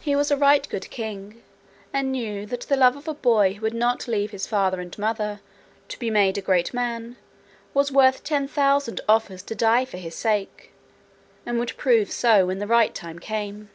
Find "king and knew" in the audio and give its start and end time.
0.90-2.44